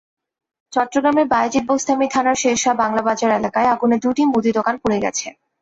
[0.73, 5.27] চট্টগ্রামের বায়েজিদ বোস্তামী থানার শেরশাহ বাংলাবাজার এলাকায় আগুনে দুটি মুদি দোকান পুড়ে গেছে।